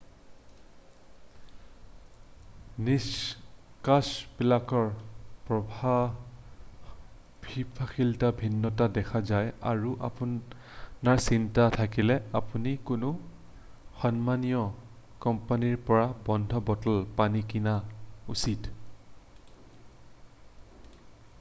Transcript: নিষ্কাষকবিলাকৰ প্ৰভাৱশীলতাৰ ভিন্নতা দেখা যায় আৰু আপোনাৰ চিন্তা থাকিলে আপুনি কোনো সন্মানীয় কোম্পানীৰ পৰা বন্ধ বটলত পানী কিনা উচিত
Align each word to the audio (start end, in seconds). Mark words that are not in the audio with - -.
নিষ্কাষকবিলাকৰ 2.85 4.87
প্ৰভাৱশীলতাৰ 5.49 8.33
ভিন্নতা 8.39 8.87
দেখা 8.95 9.21
যায় 9.33 9.51
আৰু 9.73 9.91
আপোনাৰ 10.09 11.21
চিন্তা 11.27 11.67
থাকিলে 11.77 12.17
আপুনি 12.41 12.73
কোনো 12.93 13.13
সন্মানীয় 14.01 14.59
কোম্পানীৰ 15.27 15.79
পৰা 15.91 16.09
বন্ধ 16.31 16.63
বটলত 16.71 17.15
পানী 17.21 17.45
কিনা 17.53 17.77
উচিত 18.37 18.75